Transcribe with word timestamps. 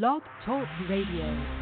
Blog 0.00 0.22
Talk 0.46 0.66
Radio. 0.88 1.61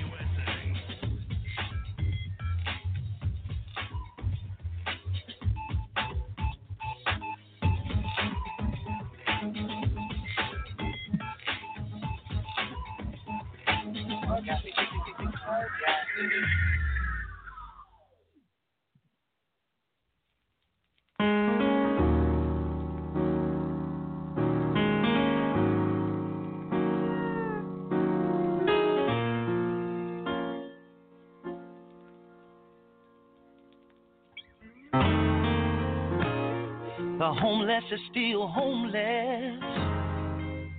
Are 37.91 37.97
still 38.09 38.47
homeless. 38.47 39.59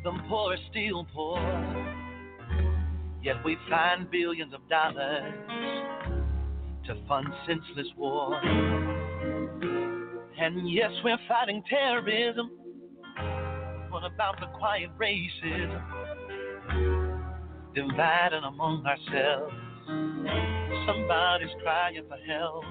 The 0.03 0.12
poor 0.29 0.55
are 0.55 0.56
still 0.70 1.06
poor. 1.14 1.38
Yet 3.23 3.37
we 3.44 3.56
find 3.69 4.11
billions 4.11 4.53
of 4.55 4.67
dollars 4.69 5.35
to 6.87 6.97
fund 7.06 7.29
senseless 7.47 7.87
war. 7.97 8.35
And 10.38 10.70
yes, 10.70 10.91
we're 11.05 11.19
fighting 11.29 11.62
terrorism. 11.69 12.50
What 13.91 14.05
about 14.05 14.41
the 14.41 14.47
quiet 14.58 14.91
racism? 14.99 15.82
Dividing 17.75 18.44
among 18.44 18.85
ourselves. 18.87 19.55
Somebody's 20.87 21.55
crying 21.62 22.03
for 22.08 22.17
help. 22.26 22.65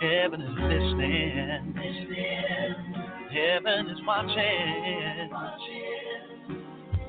Heaven 0.00 0.42
is 0.42 0.56
listening. 0.60 1.74
Heaven 3.38 3.90
is 3.90 3.98
watching. 4.04 5.30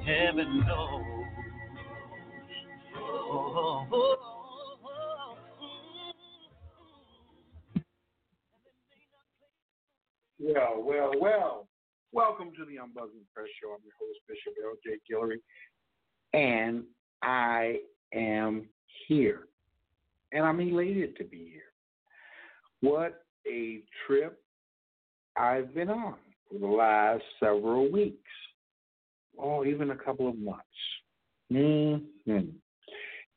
Heaven 0.06 0.60
knows. 0.68 1.04
Well, 10.40 10.84
well, 10.84 11.12
well. 11.20 11.68
Welcome 12.12 12.52
to 12.58 12.66
the 12.66 12.76
Ombudsman 12.76 13.26
Press 13.34 13.48
Show. 13.60 13.72
I'm 13.72 13.82
your 13.84 13.94
host, 14.00 14.20
Bishop 14.28 14.54
L.J. 14.64 15.00
Guillory, 15.10 15.40
and 16.34 16.84
I 17.24 17.80
am 18.14 18.70
here. 19.08 19.48
And 20.32 20.46
I'm 20.46 20.60
elated 20.60 21.16
to 21.18 21.24
be 21.24 21.50
here. 21.52 21.72
What 22.82 23.26
a 23.48 23.80
trip 24.06 24.40
I've 25.38 25.74
been 25.74 25.90
on 25.90 26.16
for 26.50 26.60
the 26.60 26.68
last 26.68 27.24
several 27.40 27.92
weeks, 27.92 28.18
or 29.38 29.66
even 29.66 29.92
a 29.92 29.96
couple 29.96 30.28
of 30.28 30.38
months. 30.38 30.64
Mm-hmm. 31.52 32.50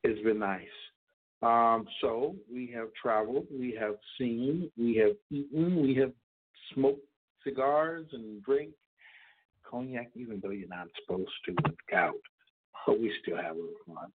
It's 0.05 0.23
been 0.23 0.39
nice. 0.39 0.67
Um, 1.43 1.87
so 2.01 2.37
we 2.53 2.73
have 2.75 2.89
traveled, 3.01 3.47
we 3.51 3.77
have 3.79 3.97
seen, 4.19 4.71
we 4.79 4.97
have 4.97 5.17
eaten, 5.31 5.83
we 5.83 5.95
have 5.97 6.13
smoked 6.73 7.05
cigars 7.45 8.07
and 8.13 8.43
drink 8.45 8.71
cognac, 9.69 10.11
even 10.15 10.41
though 10.43 10.51
you're 10.51 10.69
not 10.69 10.87
supposed 11.01 11.31
to 11.47 11.53
with 11.65 11.77
gout. 11.91 12.15
But 12.87 13.01
we 13.01 13.13
still 13.23 13.37
have 13.37 13.57
a 13.57 13.61
little 13.61 13.73
fun. 13.87 14.13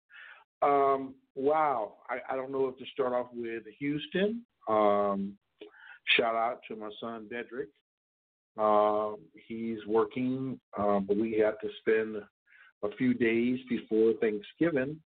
Um, 0.63 1.15
wow. 1.35 1.95
I, 2.09 2.33
I 2.33 2.37
don't 2.37 2.53
know 2.53 2.69
if 2.69 2.79
to 2.79 2.85
start 2.93 3.13
off 3.13 3.29
with 3.35 3.63
Houston. 3.79 4.43
Um, 4.69 5.35
shout 6.17 6.35
out 6.35 6.61
to 6.69 6.77
my 6.77 6.91
son, 7.01 7.29
Dedrick. 7.33 7.69
Um, 8.57 9.19
he's 9.49 9.79
working, 9.87 10.61
uh, 10.79 11.01
but 11.01 11.17
we 11.17 11.33
had 11.39 11.55
to 11.63 11.69
spend 11.81 12.17
a 12.83 12.97
few 12.97 13.15
days 13.15 13.59
before 13.69 14.13
Thanksgiving 14.21 15.01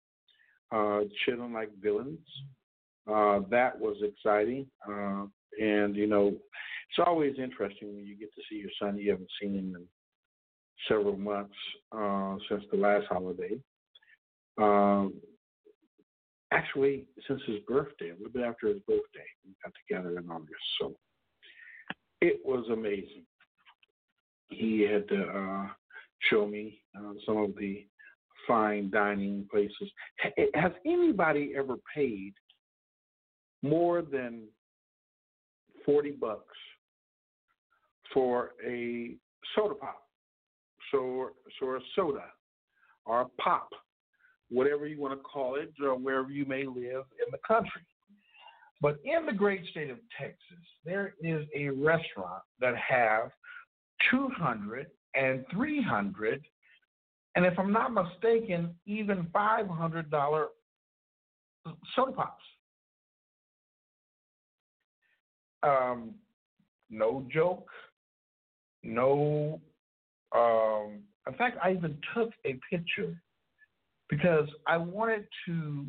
uh, 0.72 1.02
chilling 1.26 1.54
like 1.54 1.70
villains. 1.82 2.20
Uh, 3.08 3.40
that 3.50 3.80
was 3.80 3.96
exciting. 4.02 4.68
Uh, 4.88 5.26
and, 5.60 5.96
you 5.96 6.08
know, 6.08 6.28
it's 6.28 7.06
always 7.06 7.36
interesting 7.40 7.96
when 7.96 8.06
you 8.06 8.18
get 8.18 8.34
to 8.36 8.42
see 8.50 8.58
your 8.58 8.72
son 8.82 8.98
you 8.98 9.12
haven't 9.12 9.30
seen 9.42 9.56
him 9.56 9.76
in 9.76 9.86
several 10.88 11.18
months 11.18 11.56
uh, 11.92 12.36
since 12.50 12.64
the 12.72 12.78
last 12.78 13.06
holiday. 13.08 13.58
Um, 14.58 15.14
actually, 16.52 17.06
since 17.28 17.42
his 17.46 17.60
birthday, 17.68 18.10
a 18.10 18.14
little 18.14 18.32
bit 18.32 18.44
after 18.44 18.68
his 18.68 18.80
birthday, 18.88 19.26
we 19.46 19.54
got 19.64 19.74
together 19.88 20.18
in 20.18 20.30
August. 20.30 20.64
So 20.80 20.96
it 22.22 22.40
was 22.46 22.66
amazing. 22.72 23.24
He 24.50 24.82
had 24.82 25.08
to 25.10 25.24
uh, 25.24 25.68
show 26.30 26.48
me 26.48 26.82
uh, 26.98 27.14
some 27.26 27.38
of 27.38 27.56
the 27.56 27.86
fine 28.48 28.90
dining 28.90 29.46
places. 29.52 29.92
Has 30.54 30.72
anybody 30.86 31.54
ever 31.58 31.76
paid 31.94 32.34
more 33.62 34.02
than 34.02 34.44
40 35.86 36.12
bucks 36.12 36.56
for 38.14 38.52
a 38.66 39.16
soda 39.56 39.76
pop. 39.76 40.04
So, 40.92 41.32
so 41.60 41.66
a 41.68 41.80
soda 41.96 42.26
or 43.06 43.22
a 43.22 43.42
pop, 43.42 43.70
whatever 44.50 44.88
you 44.88 45.00
want 45.00 45.14
to 45.18 45.24
call 45.24 45.56
it, 45.56 45.74
or 45.84 45.96
wherever 45.96 46.30
you 46.30 46.46
may 46.46 46.66
live 46.66 47.06
in 47.20 47.32
the 47.32 47.40
country. 47.48 47.82
But 48.82 49.00
in 49.04 49.26
the 49.26 49.34
great 49.34 49.66
state 49.72 49.90
of 49.90 49.98
Texas, 50.20 50.38
there 50.86 51.16
is 51.22 51.46
a 51.56 51.70
restaurant 51.70 52.44
that 52.60 52.76
have 52.76 53.32
200 54.12 54.88
and 55.16 55.44
300, 55.52 56.46
and 57.36 57.46
if 57.46 57.58
I'm 57.58 57.74
not 57.74 57.92
mistaken, 57.94 58.76
even 58.86 59.28
$500 59.34 60.46
soda 61.96 62.12
pops. 62.12 62.44
Um, 65.64 66.14
no 66.90 67.26
joke, 67.34 67.68
no. 68.84 69.60
Um, 70.36 71.00
in 71.28 71.34
fact, 71.38 71.58
I 71.64 71.72
even 71.72 71.98
took 72.14 72.30
a 72.46 72.60
picture 72.70 73.20
because 74.10 74.48
I 74.66 74.78
wanted 74.78 75.28
to 75.48 75.86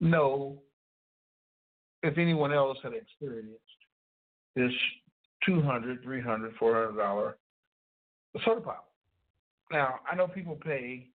know 0.00 0.58
if 2.02 2.18
anyone 2.18 2.52
else 2.52 2.78
had 2.82 2.92
experienced 2.92 3.60
this 4.54 4.72
200 5.46 6.02
300 6.02 6.54
400 6.56 6.96
dollar 6.96 7.36
soda 8.44 8.60
pop. 8.60 8.90
Now, 9.70 10.00
I 10.10 10.14
know 10.14 10.28
people 10.28 10.56
pay, 10.56 11.08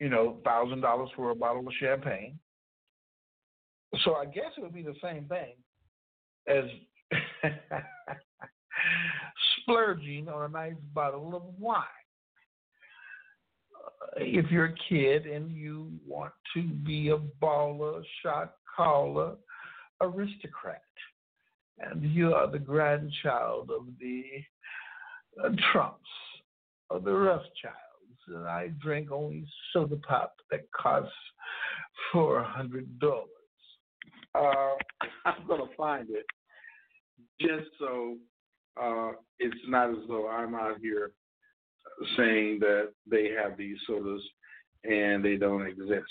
you 0.00 0.08
know, 0.08 0.38
thousand 0.44 0.80
dollars 0.80 1.10
for 1.14 1.30
a 1.30 1.34
bottle 1.34 1.66
of 1.66 1.72
champagne. 1.78 2.38
So 4.04 4.14
I 4.14 4.24
guess 4.24 4.52
it 4.56 4.62
would 4.62 4.74
be 4.74 4.82
the 4.82 4.96
same 5.02 5.26
thing 5.26 5.54
as 6.48 6.64
splurging 9.60 10.28
on 10.28 10.44
a 10.44 10.48
nice 10.48 10.74
bottle 10.94 11.36
of 11.36 11.42
wine. 11.58 11.84
If 14.16 14.50
you're 14.50 14.66
a 14.66 14.74
kid 14.88 15.26
and 15.26 15.50
you 15.50 15.90
want 16.06 16.32
to 16.54 16.62
be 16.62 17.10
a 17.10 17.18
baller, 17.42 18.02
shot 18.22 18.54
caller, 18.76 19.36
aristocrat, 20.00 20.82
and 21.78 22.02
you 22.02 22.34
are 22.34 22.50
the 22.50 22.58
grandchild 22.58 23.70
of 23.70 23.86
the 23.98 24.24
uh, 25.42 25.50
Trumps 25.72 26.10
or 26.90 27.00
the 27.00 27.12
Rothschilds, 27.12 28.20
and 28.28 28.46
I 28.46 28.68
drink 28.80 29.10
only 29.10 29.46
soda 29.72 29.96
pop 29.96 30.34
that 30.50 30.70
costs 30.72 31.12
four 32.12 32.42
hundred 32.42 32.98
dollars. 32.98 33.28
Uh, 34.34 34.74
I'm 35.24 35.46
gonna 35.46 35.64
find 35.76 36.08
it 36.10 36.26
just 37.40 37.70
so 37.78 38.16
uh, 38.80 39.12
it's 39.38 39.56
not 39.68 39.90
as 39.90 39.96
though 40.08 40.28
I'm 40.28 40.54
out 40.54 40.78
here 40.80 41.12
saying 42.16 42.58
that 42.60 42.92
they 43.10 43.30
have 43.30 43.56
these 43.56 43.76
sodas 43.86 44.22
and 44.84 45.24
they 45.24 45.36
don't 45.36 45.66
exist. 45.66 46.10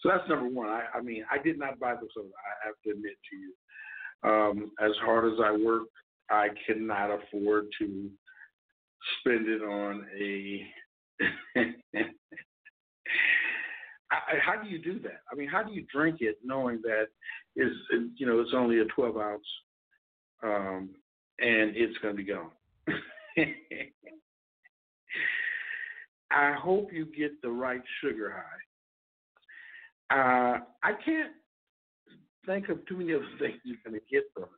So 0.00 0.08
that's 0.08 0.28
number 0.28 0.48
one. 0.48 0.68
I, 0.68 0.84
I 0.94 1.00
mean, 1.00 1.24
I 1.30 1.38
did 1.42 1.58
not 1.58 1.78
buy 1.78 1.94
the 1.94 2.08
soda. 2.14 2.28
I 2.28 2.66
have 2.66 2.74
to 2.84 2.90
admit 2.90 3.16
to 3.30 3.36
you. 3.36 3.52
Um, 4.24 4.70
as 4.80 4.92
hard 5.04 5.32
as 5.32 5.38
I 5.42 5.52
work, 5.52 5.88
I 6.30 6.48
cannot 6.66 7.10
afford 7.10 7.66
to 7.80 8.10
spend 9.20 9.48
it 9.48 9.62
on 9.62 10.06
a. 10.18 10.66
I, 14.10 14.38
how 14.44 14.62
do 14.62 14.68
you 14.68 14.78
do 14.78 14.98
that? 15.00 15.22
I 15.30 15.34
mean, 15.34 15.48
how 15.48 15.62
do 15.62 15.72
you 15.72 15.86
drink 15.92 16.18
it 16.20 16.38
knowing 16.44 16.80
that 16.82 17.06
is 17.56 17.72
you 18.16 18.26
know 18.26 18.40
it's 18.40 18.54
only 18.54 18.80
a 18.80 18.84
12 18.86 19.16
ounce 19.16 19.46
um, 20.42 20.90
and 21.38 21.76
it's 21.76 21.96
going 21.98 22.16
to 22.16 22.22
be 22.22 22.28
gone. 22.28 22.50
I 26.34 26.54
hope 26.54 26.92
you 26.92 27.06
get 27.06 27.40
the 27.42 27.50
right 27.50 27.82
sugar 28.00 28.34
high. 28.34 28.58
Uh, 30.10 30.58
I 30.82 30.92
can't 31.04 31.32
think 32.46 32.68
of 32.68 32.84
too 32.86 32.96
many 32.96 33.14
other 33.14 33.24
things 33.38 33.60
you're 33.64 33.76
going 33.84 33.98
to 33.98 34.06
get 34.10 34.24
from 34.34 34.44
it. 34.44 34.50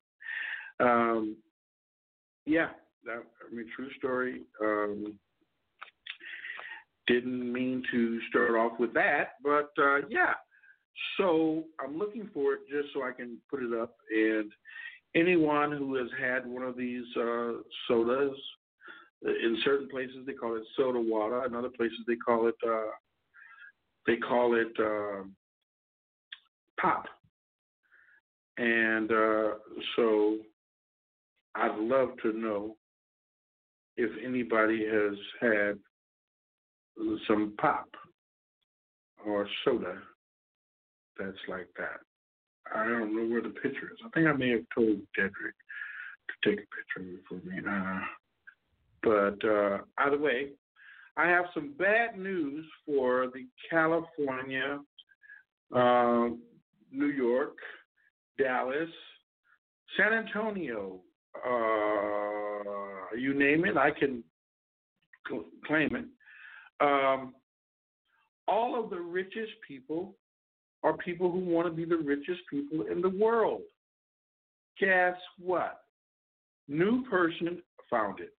Um, 0.80 1.36
yeah, 2.46 2.68
that, 3.04 3.22
I 3.22 3.54
mean, 3.54 3.66
true 3.74 3.90
story. 3.98 4.42
Um, 4.60 5.18
didn't 7.06 7.52
mean 7.52 7.82
to 7.92 8.20
start 8.28 8.52
off 8.52 8.78
with 8.78 8.94
that, 8.94 9.32
but 9.42 9.70
uh, 9.78 10.06
yeah. 10.08 10.32
So 11.18 11.64
I'm 11.80 11.98
looking 11.98 12.30
for 12.32 12.54
it 12.54 12.60
just 12.70 12.94
so 12.94 13.02
I 13.02 13.12
can 13.12 13.38
put 13.50 13.62
it 13.62 13.78
up 13.78 13.96
and 14.10 14.50
anyone 15.14 15.72
who 15.72 15.96
has 15.96 16.08
had 16.20 16.46
one 16.46 16.62
of 16.62 16.76
these 16.76 17.04
uh, 17.16 17.52
sodas, 17.88 18.36
in 19.24 19.56
certain 19.64 19.88
places 19.88 20.18
they 20.26 20.32
call 20.32 20.56
it 20.56 20.62
soda 20.76 21.00
water. 21.00 21.44
In 21.44 21.54
other 21.54 21.70
places 21.70 21.98
they 22.06 22.16
call 22.16 22.48
it 22.48 22.54
uh, 22.66 22.90
they 24.06 24.16
call 24.16 24.54
it 24.54 24.72
uh, 24.78 25.24
pop. 26.80 27.06
And 28.58 29.10
uh, 29.10 29.54
so 29.96 30.38
I'd 31.54 31.78
love 31.78 32.10
to 32.22 32.32
know 32.32 32.76
if 33.96 34.10
anybody 34.24 34.86
has 34.86 35.16
had 35.40 35.78
some 37.26 37.54
pop 37.58 37.88
or 39.26 39.48
soda 39.64 39.98
that's 41.18 41.36
like 41.48 41.68
that. 41.78 42.00
I 42.74 42.84
don't 42.84 43.14
know 43.14 43.32
where 43.32 43.42
the 43.42 43.50
picture 43.50 43.90
is. 43.92 43.98
I 44.04 44.08
think 44.14 44.26
I 44.26 44.32
may 44.32 44.50
have 44.50 44.64
told 44.74 44.98
Dedrick 45.18 45.56
to 46.28 46.50
take 46.50 46.58
a 46.58 46.68
picture 46.74 47.20
for 47.28 47.34
me. 47.46 47.58
Uh, 47.58 48.00
but 49.04 49.46
uh, 49.46 49.78
either 49.98 50.18
way, 50.18 50.48
I 51.16 51.28
have 51.28 51.44
some 51.54 51.74
bad 51.78 52.18
news 52.18 52.64
for 52.84 53.28
the 53.32 53.46
California, 53.70 54.80
uh, 55.74 56.28
New 56.90 57.06
York, 57.06 57.56
Dallas, 58.38 58.88
San 59.96 60.12
Antonio. 60.12 61.00
Uh, 61.46 63.14
you 63.16 63.34
name 63.34 63.64
it, 63.64 63.76
I 63.76 63.90
can 63.90 64.24
cl- 65.28 65.44
claim 65.66 65.94
it. 65.94 66.06
Um, 66.80 67.34
all 68.48 68.82
of 68.82 68.90
the 68.90 69.00
richest 69.00 69.52
people 69.66 70.16
are 70.82 70.96
people 70.96 71.30
who 71.30 71.38
want 71.38 71.66
to 71.66 71.72
be 71.72 71.84
the 71.84 71.96
richest 71.96 72.40
people 72.50 72.86
in 72.90 73.00
the 73.00 73.08
world. 73.08 73.62
Guess 74.80 75.14
what? 75.38 75.80
New 76.68 77.04
person 77.04 77.62
found 77.88 78.20
it. 78.20 78.34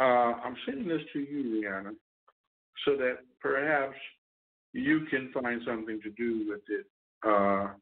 Uh, 0.00 0.34
I'm 0.44 0.56
sending 0.64 0.88
this 0.88 1.02
to 1.12 1.18
you, 1.18 1.62
Rihanna, 1.64 1.92
so 2.84 2.96
that 2.96 3.18
perhaps 3.40 3.96
you 4.72 5.06
can 5.10 5.30
find 5.32 5.60
something 5.66 6.00
to 6.02 6.10
do 6.10 6.46
with 6.48 6.60
it. 6.68 6.86
Uh, 7.26 7.72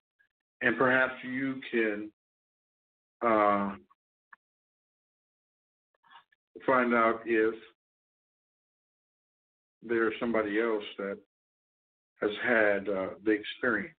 and 0.63 0.79
perhaps 0.79 1.13
you 1.23 1.61
can 1.71 2.11
uh, 3.23 3.75
find 6.65 6.95
out 6.95 7.21
if 7.27 7.55
there's 9.83 10.15
somebody 10.19 10.61
else 10.61 10.85
that 10.99 11.19
has 12.21 12.31
had 12.43 12.89
uh, 12.89 13.09
the 13.25 13.33
experience. 13.33 13.95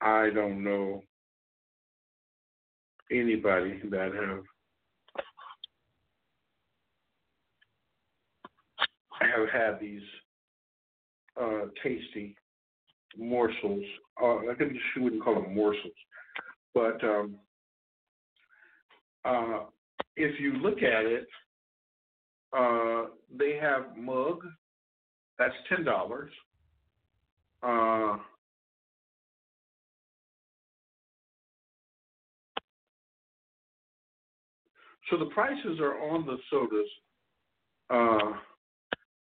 I 0.00 0.30
don't 0.32 0.62
know 0.62 1.02
anybody 3.10 3.80
that 3.90 4.12
have 4.14 4.44
have 9.20 9.48
had 9.48 9.80
these 9.80 10.02
uh, 11.40 11.66
tasty 11.82 12.36
morsels. 13.16 13.84
Uh, 14.22 14.38
I 14.50 14.54
think 14.58 14.72
she 14.94 15.00
wouldn't 15.00 15.22
call 15.22 15.34
them 15.34 15.54
morsels, 15.54 15.92
but 16.74 17.02
um, 17.04 17.36
uh, 19.24 19.60
if 20.16 20.40
you 20.40 20.54
look 20.54 20.78
at 20.78 21.04
it, 21.04 21.26
uh, 22.56 23.06
they 23.36 23.58
have 23.60 23.96
mug. 23.96 24.44
That's 25.38 25.54
ten 25.68 25.84
dollars. 25.84 26.32
Uh, 27.62 28.16
so 35.10 35.16
the 35.18 35.30
prices 35.32 35.78
are 35.80 35.98
on 36.10 36.26
the 36.26 36.36
sodas. 36.50 36.88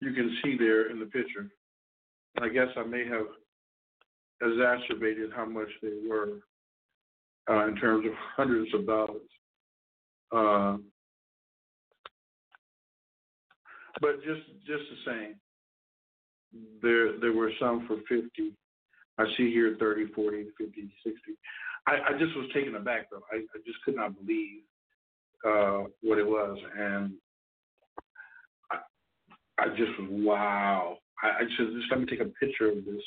You 0.04 0.12
can 0.12 0.36
see 0.44 0.58
there 0.58 0.90
in 0.90 1.00
the 1.00 1.06
picture. 1.06 1.48
I 2.38 2.48
guess 2.48 2.68
I 2.76 2.82
may 2.82 3.06
have 3.08 3.26
exacerbated 4.42 5.30
how 5.34 5.46
much 5.46 5.68
they 5.82 5.94
were 6.06 6.40
uh, 7.48 7.68
in 7.68 7.76
terms 7.76 8.04
of 8.04 8.12
hundreds 8.36 8.74
of 8.74 8.86
dollars. 8.86 9.30
Uh, 10.30 10.76
but 14.02 14.16
just 14.24 14.42
just 14.66 14.82
the 14.90 15.10
same, 15.10 15.34
there 16.82 17.18
there 17.18 17.32
were 17.32 17.52
some 17.58 17.86
for 17.86 17.96
50. 18.06 18.28
I 19.16 19.24
see 19.38 19.50
here 19.50 19.74
30, 19.78 20.08
40, 20.12 20.48
50, 20.58 20.92
60. 21.02 21.18
I, 21.86 21.92
I 21.92 22.18
just 22.18 22.36
was 22.36 22.50
taken 22.52 22.74
aback 22.74 23.10
though. 23.10 23.22
I, 23.32 23.36
I 23.36 23.58
just 23.64 23.80
could 23.86 23.96
not 23.96 24.14
believe 24.18 24.60
uh, 25.46 25.84
what 26.02 26.18
it 26.18 26.26
was, 26.26 26.58
and 26.78 27.12
I 29.58 29.68
just 29.68 29.92
wow. 30.10 30.98
I, 31.22 31.28
I 31.28 31.44
just 31.44 31.58
just 31.58 31.90
let 31.90 32.00
me 32.00 32.06
take 32.06 32.20
a 32.20 32.24
picture 32.24 32.68
of 32.68 32.84
this. 32.84 33.02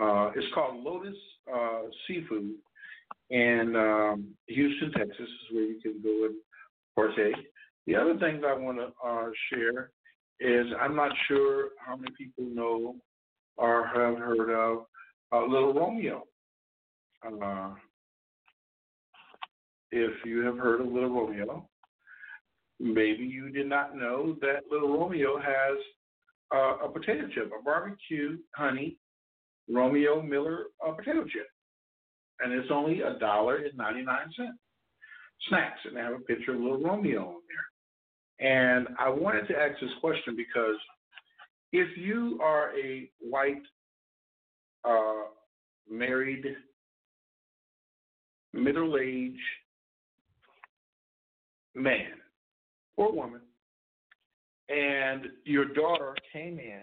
Uh, 0.00 0.30
it's 0.36 0.46
called 0.54 0.82
Lotus 0.82 1.16
uh, 1.52 1.82
Seafood 2.06 2.52
in 3.30 3.74
um, 3.76 4.28
Houston, 4.46 4.92
Texas, 4.92 5.16
is 5.20 5.52
where 5.54 5.64
you 5.64 5.80
can 5.80 6.00
go 6.02 6.26
and 6.26 6.34
partake. 6.94 7.34
The 7.86 7.96
other 7.96 8.18
things 8.18 8.42
I 8.46 8.54
want 8.54 8.78
to 8.78 8.92
uh, 9.04 9.30
share 9.50 9.90
is 10.40 10.66
I'm 10.80 10.96
not 10.96 11.12
sure 11.28 11.70
how 11.84 11.96
many 11.96 12.12
people 12.16 12.44
know 12.44 12.96
or 13.56 13.86
have 13.86 14.16
heard 14.18 14.50
of 14.50 14.86
uh, 15.32 15.46
Little 15.46 15.74
Romeo. 15.74 16.24
Uh, 17.26 17.70
if 19.92 20.12
you 20.24 20.40
have 20.44 20.56
heard 20.56 20.80
of 20.80 20.86
Little 20.86 21.10
Romeo, 21.10 21.68
maybe 22.80 23.24
you 23.24 23.50
did 23.50 23.68
not 23.68 23.94
know 23.94 24.36
that 24.40 24.62
Little 24.70 24.98
Romeo 24.98 25.38
has 25.38 25.78
uh, 26.52 26.86
a 26.86 26.88
potato 26.88 27.28
chip, 27.32 27.52
a 27.58 27.62
barbecue 27.62 28.38
honey 28.56 28.96
Romeo 29.68 30.20
Miller 30.22 30.64
uh, 30.84 30.92
potato 30.92 31.24
chip, 31.24 31.46
and 32.40 32.52
it's 32.52 32.70
only 32.72 33.02
a 33.02 33.18
dollar 33.18 33.56
and 33.56 33.76
ninety 33.76 34.02
nine 34.02 34.32
cents. 34.36 34.58
Snacks, 35.48 35.80
and 35.84 35.96
they 35.96 36.00
have 36.00 36.12
a 36.12 36.18
picture 36.18 36.52
of 36.54 36.60
Little 36.60 36.82
Romeo 36.82 37.20
on 37.20 37.40
there. 37.48 38.46
And 38.46 38.88
I 38.98 39.08
wanted 39.08 39.48
to 39.48 39.56
ask 39.56 39.80
this 39.80 39.90
question 40.00 40.36
because 40.36 40.76
if 41.72 41.96
you 41.96 42.38
are 42.42 42.72
a 42.78 43.10
white 43.20 43.62
uh, 44.84 45.28
married 45.90 46.44
middle 48.52 48.98
aged 48.98 49.38
man 51.74 52.19
or 53.00 53.10
woman, 53.12 53.40
and 54.68 55.26
your 55.44 55.64
daughter 55.64 56.14
came 56.32 56.58
in 56.58 56.82